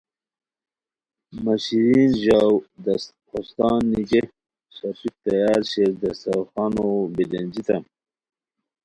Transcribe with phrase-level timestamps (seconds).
[1.43, 2.55] مہ شیرین ژاؤ!
[3.29, 4.21] ہوستان نیگے
[4.75, 7.83] ݰاپیک تیار شیر, دسترخوانو بیلینجیمان